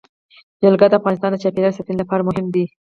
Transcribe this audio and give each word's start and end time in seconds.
جلګه 0.61 0.87
د 0.89 0.93
افغانستان 0.99 1.29
د 1.31 1.37
چاپیریال 1.43 1.73
ساتنې 1.77 1.97
لپاره 2.01 2.25
مهم 2.29 2.47
دي. 2.53 2.65